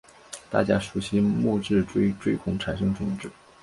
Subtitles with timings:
[0.49, 3.29] 大家熟悉木质锥锥孔产生种子。